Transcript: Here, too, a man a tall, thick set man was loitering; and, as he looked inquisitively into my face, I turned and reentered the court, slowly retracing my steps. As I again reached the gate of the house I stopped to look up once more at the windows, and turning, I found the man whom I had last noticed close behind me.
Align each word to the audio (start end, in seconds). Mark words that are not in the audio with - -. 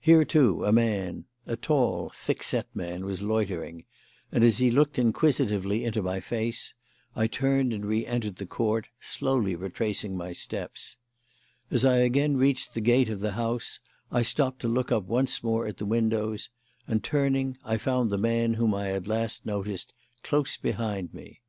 Here, 0.00 0.26
too, 0.26 0.66
a 0.66 0.70
man 0.70 1.24
a 1.46 1.56
tall, 1.56 2.12
thick 2.14 2.42
set 2.42 2.66
man 2.76 3.06
was 3.06 3.22
loitering; 3.22 3.86
and, 4.30 4.44
as 4.44 4.58
he 4.58 4.70
looked 4.70 4.98
inquisitively 4.98 5.82
into 5.82 6.02
my 6.02 6.20
face, 6.20 6.74
I 7.16 7.26
turned 7.26 7.72
and 7.72 7.82
reentered 7.86 8.36
the 8.36 8.44
court, 8.44 8.88
slowly 9.00 9.56
retracing 9.56 10.14
my 10.14 10.32
steps. 10.32 10.98
As 11.70 11.86
I 11.86 11.96
again 12.00 12.36
reached 12.36 12.74
the 12.74 12.82
gate 12.82 13.08
of 13.08 13.20
the 13.20 13.32
house 13.32 13.80
I 14.10 14.20
stopped 14.20 14.60
to 14.60 14.68
look 14.68 14.92
up 14.92 15.04
once 15.04 15.42
more 15.42 15.66
at 15.66 15.78
the 15.78 15.86
windows, 15.86 16.50
and 16.86 17.02
turning, 17.02 17.56
I 17.64 17.78
found 17.78 18.10
the 18.10 18.18
man 18.18 18.52
whom 18.52 18.74
I 18.74 18.88
had 18.88 19.08
last 19.08 19.46
noticed 19.46 19.94
close 20.22 20.58
behind 20.58 21.14
me. 21.14 21.40